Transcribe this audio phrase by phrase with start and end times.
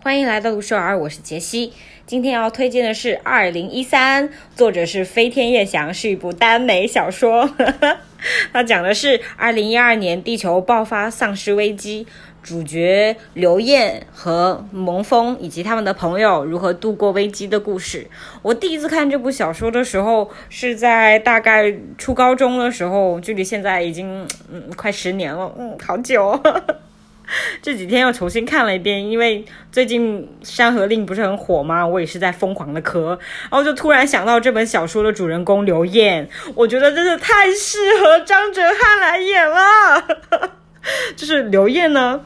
[0.00, 1.72] 欢迎来到卢舍尔，我是杰西。
[2.06, 7.50] 今天要推荐的是《二零一三》，作者是飞天夜翔，是一部耽美小说。
[8.52, 12.06] 它讲的是二零一二年地球爆发丧尸危机，
[12.42, 18.08] 主角刘燕和萌风以及他们的朋友如何度过危机的故事。
[18.42, 26.40] 我第一次看这部小说的时候是在大概初高中的时候，距离现在已经嗯快十年了，嗯，好久。
[27.60, 31.86] 这几天又重新看了一遍，因为最近《山河令》不是很火吗？
[31.86, 40.04] 我也是在疯狂的磕，然后就突然想到这本小说的主人公刘燕，我觉得真的太适合张哲瀚来演了。
[41.16, 42.20] 就是刘燕呢。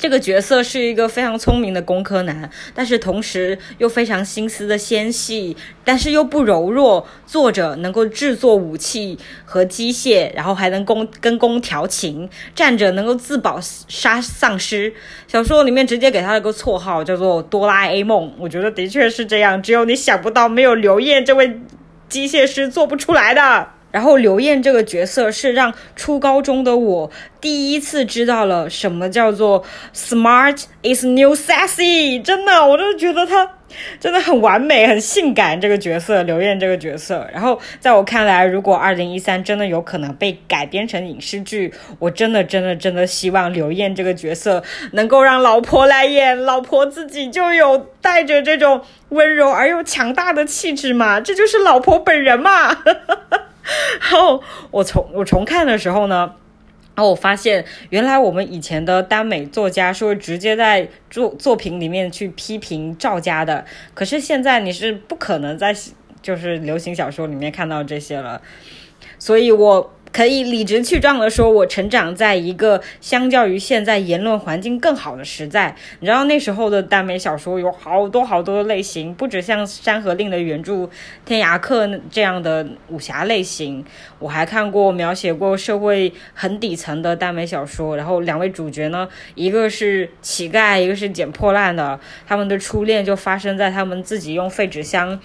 [0.00, 5.54] 这个角色是一个非常聪明的工科男，但是同时又非常心思的纤细，
[5.84, 7.06] 但是又不柔弱。
[7.26, 14.92] 作者能够制作武器和机械，然后还能工跟工调情，站着能够自保杀丧尸。
[15.28, 18.32] 小说里面直接给他了个绰号，叫做哆啦 A 梦。
[18.38, 21.60] 我觉得的确是这样，只有你想不到，没有刘烨这位
[22.08, 23.68] 机械师做不出来的。
[23.90, 27.10] 然后刘燕这个角色是让初高中的我
[27.40, 33.50] 第一次知道了什么叫做 smart is new sexy，真的，我就觉得她
[33.98, 35.60] 真的很完美、很性感。
[35.60, 48.80] 这个角色刘燕这个角色，然后在我看来，如果二零一三真的有可能被改编成影视剧，我真的、真的、真的希望刘燕这个角色能够让老婆来演，老婆自己就有带着这种
[49.10, 52.76] 温柔而又强大的气质嘛，这就是老婆本人嘛。
[54.00, 56.34] 然后我重我重看的时候呢，
[56.94, 65.74] 然后我发现原来我们以前的耽美作家是会直接在作作品里面去批评赵家的，可是现在你是不可能在
[66.22, 68.40] 就是流行小说里面看到这些了，
[69.18, 69.92] 所以我。
[70.12, 75.76] 可以理直气壮地说，我成长在一个相较于现在言论环境更好的时代。
[76.00, 80.72] 你知道那时候的耽美小说有好多好多的类型，不止像《山河令》的原著
[81.24, 83.84] 《天涯客》这样的武侠类型，
[84.18, 87.96] 我还看过描写过社会很底层的耽美小说。
[87.96, 95.20] 然后两位主角呢，一个是乞丐，一个是捡破烂的，他们的初恋就发生在他们自己用废纸箱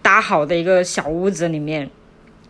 [0.00, 1.90] 搭好的一个小屋子里面。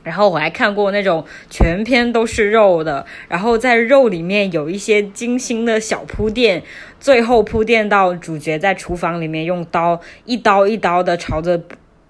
[0.02, 6.62] 然后我还看过那种全篇都是肉的，然后在肉里面有一些精心的小铺垫，
[6.98, 11.62] 最后铺垫到主角在厨房里面用刀一刀一刀的朝着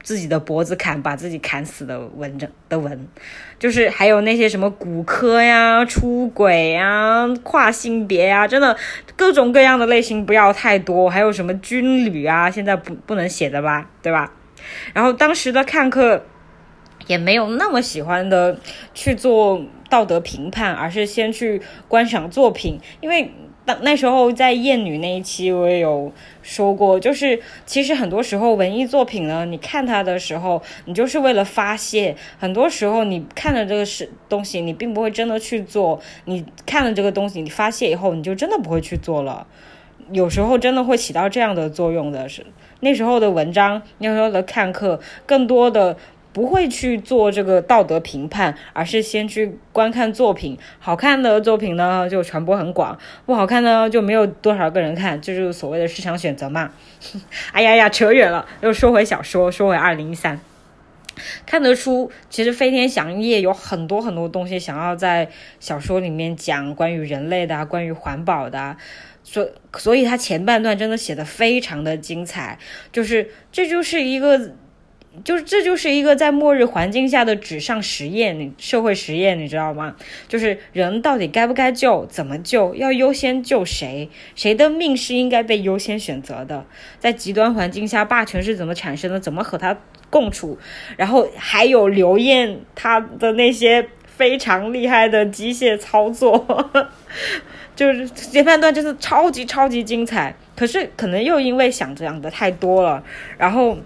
[0.03, 3.09] 自己的脖子砍，把自己砍死的文章的文，
[3.59, 8.77] 就是还有那些什么骨科呀、出轨呀、跨性别呀，真的
[9.17, 14.33] 各种各样的类型不要太多，还有什么军旅啊，现在不不能写的吧，对吧？
[14.95, 16.25] 然后当时的看客。
[17.07, 18.59] 也没有那么喜欢的
[18.95, 22.79] 去做道德评判，而是先去观赏作品。
[23.01, 23.31] 因为
[23.65, 26.13] 当那时候在艳女那一期，我也有
[26.43, 32.17] 说过，就是其实很多时候文艺作品呢，你看它的时候，你就是为了发泄。
[32.39, 36.01] 很多时候你看了这个是东西，你并不会真的去做。
[36.25, 39.47] 你看了这个东西，你发泄以后，你就真的不会去做了。
[40.13, 42.29] 有时候真的会起到这样的作用的。
[42.29, 42.47] 是
[42.81, 45.97] 那时候的文章，那时候的看客，更多的。
[46.33, 50.57] 不会去做这个道德评判，而是先去观看作品。
[50.79, 52.97] 好看的作品呢，就传播很广；
[53.27, 56.71] 不好看呢，就没有多少个人看，这就是所谓的市场选择嘛。
[57.53, 60.41] 哎呀呀，扯远了，又说回小说，说回二零一三，
[61.45, 68.77] 看得出其实飞天翔也有很多很多东西想要在小说里面讲关于人类的啊、关于环保的，
[69.25, 72.59] 所所以他前半段真的写的非常的精彩，
[72.93, 74.53] 就是这就是一个。
[75.25, 79.97] 就是这就是一个在末日环境下的纸上实验，你社会实验，你知道吗？
[80.29, 86.65] 就是人到底该不该救，怎么救，要优先救谁，谁的命是应该被优先选择的？
[87.01, 89.19] 在极端环境下，霸权是怎么产生的？
[89.19, 89.77] 怎么和他
[90.11, 90.57] 共处？
[90.97, 96.71] 然后还有刘燕他的那些非常厉害的机械操作，
[97.75, 100.35] 就是前半段就是超级超级精彩。
[100.57, 103.03] 可是可能又因为想这样的太多了，
[103.37, 103.77] 然后。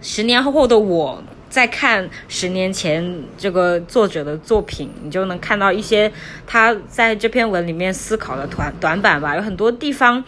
[0.00, 6.10] 十年后的我在看十年前这个作者的作品，你就能看到一些
[6.46, 9.36] 他在这篇文里面思考的短短板吧。
[9.36, 10.24] 有很多地方，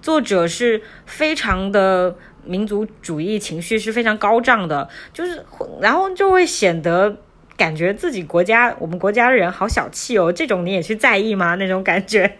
[0.00, 5.44] 作者是非常的民族主义情绪是非常高涨的，就是
[5.80, 7.16] 然后就会显得
[7.56, 10.32] 感觉自己国家我们国家的人好小气哦。
[10.32, 11.56] 这种你也去在意吗？
[11.56, 12.38] 那种感觉，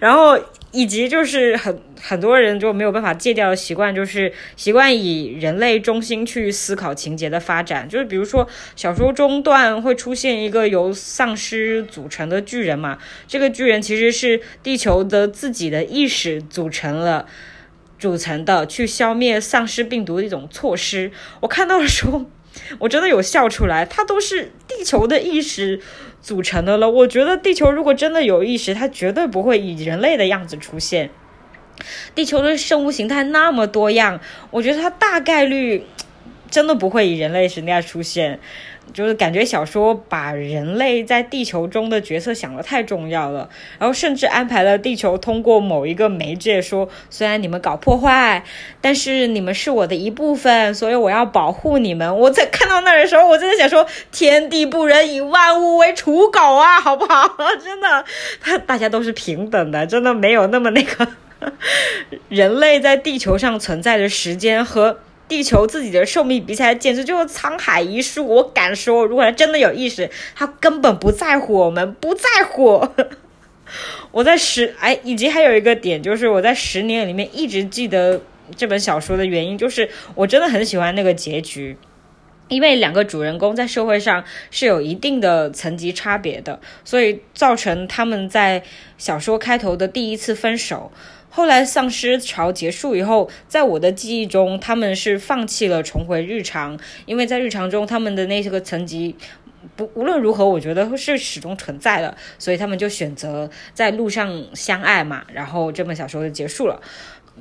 [0.00, 0.38] 然后。
[0.74, 7.88] 以及就是很很多人就没有办法戒掉的习惯，就是习惯以人类中心去思考情节的发展。
[7.88, 12.98] 就是比如说小说中段会出现一个由丧尸组成的巨人嘛，
[13.28, 17.26] 这个巨人其实是地球的自己的意识组成了，
[17.98, 21.12] 组成的去消灭丧尸病毒的一种措施。
[21.40, 22.26] 我看到的时候，
[22.78, 23.84] 我真的有笑出来。
[23.84, 25.80] 它都是地球的意识
[26.20, 26.90] 组成的了。
[26.90, 31.10] 我觉得地球如果真的有意识，它绝对不会以人类的样子出现。
[32.14, 34.20] 地球的生物形态那么多样，
[34.50, 35.84] 我觉得它大概率
[36.48, 38.38] 真的不会以人类形态出现。
[38.92, 43.48] 就是感觉小说把人类在地球中的角色想的太重要了，
[43.78, 48.44] 然后甚至安排了地球通过某一个媒介说，虽然你们搞破坏，
[48.80, 52.16] 但是你们是我的一部分，所以我要保护你们。
[52.18, 57.36] 我在看到那儿的时候，我真的想说，天地不仁，以万物为刍狗啊，好不好？
[57.62, 58.04] 真的，
[58.40, 61.08] 他 大家都是平等的，真的没有那么那个。
[62.30, 64.98] 人类在地球上存在的时间和
[65.28, 68.26] 地球自己的寿命比起来，简直就是沧海一粟。
[68.26, 72.86] 我敢说，如果他真的有意识，他根本不在乎我们，不在乎。
[74.12, 78.20] 我在十哎，以及还有一个点，就是我在十年里面一直记得
[78.54, 81.76] 这本小说的原因，就是我真的很喜欢那个结局。
[82.48, 88.62] 因为两个主人公在社会上是有一定的层级差别的，所以造成他们在
[88.98, 90.92] 小说开头的第一次分手。
[91.34, 99.16] 后来丧尸潮结束以后，在我的记忆中，他们是放弃了重回日常，因为在日常中他们的那些个层级
[99.74, 105.24] 不无论如何，我觉得是始终存在的，所以他们就选择在路上相爱嘛。
[105.32, 106.80] 然后这本小说就结束了。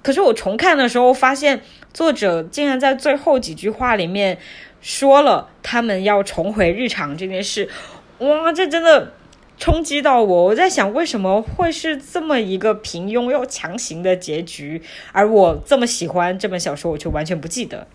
[0.01, 1.62] 可是我重看的时候，发现
[1.94, 4.39] 作者竟然在最后几句话里面。
[4.86, 7.69] 说了他们要重回日常这件事，
[8.18, 9.13] 哇，这真的
[9.57, 10.44] 冲击到我。
[10.45, 14.81] 我在想，为什么会是这么一个平庸又强行的结局？
[15.11, 17.88] 而我这么喜欢这本小说，我却完全不记得。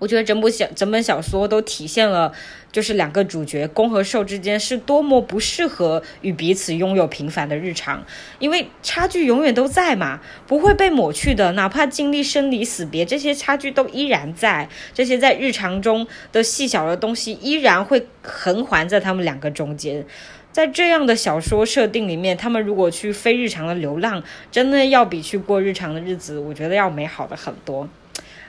[0.00, 2.32] 我觉得整部小整本小说都体现了，
[2.72, 8.04] 就是两个主角攻和受之间是多么不适合与彼此拥有平凡的日常，
[8.40, 11.52] 因为差距永远都在嘛，不会被抹去的。
[11.52, 20.04] 哪怕经历生离死别，这些差距都依然在，这些在日常中的细小的东西依然会横环在他们两个中间。
[20.52, 27.88] 在这样的小说设定里面，他们如果去非日常的流浪，真的要比去过日常的日子，我觉得要美好的很多。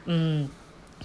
[0.05, 0.49] 嗯。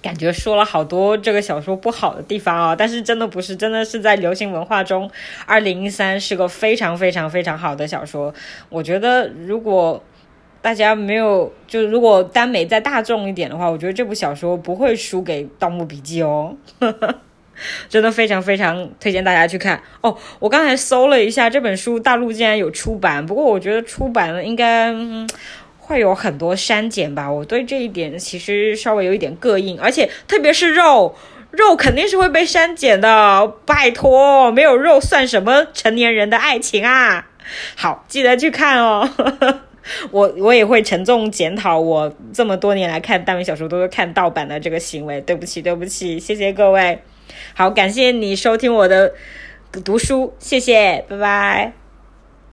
[0.03, 5.11] 感觉说了好多这个小说不好的地方啊，但是真的不是，真的是在流行文化中，
[5.47, 8.35] 二零一三是个非常非常非常好的小说。
[8.69, 10.03] 我觉得如果
[10.61, 16.55] 大家没有，就如果耽美再大众一点的话，我觉得这部小说不会输给《盗墓笔记》哦，
[17.89, 20.17] 真的非常非常推荐大家去看哦。
[20.39, 24.95] 我刚才搜了一下这本书，大陆竟然有出版，不过我觉得出版了应该。
[25.87, 31.15] 会有很多删减吧，我对这一点其实稍微有一点膈应，而且特别是肉
[31.51, 37.27] 肉肯定是会被删减的，拜托，没有肉算什么成年人的爱情啊！
[37.77, 39.07] 好，记得去看哦。
[40.11, 46.99] 我我也会沉重检讨我这么多年来看耽美小说都是看盗版的这个行为，对不起，对不起，谢谢各位。
[47.55, 49.15] 好，感谢你收听我的
[49.85, 51.84] 读书，谢谢，拜拜。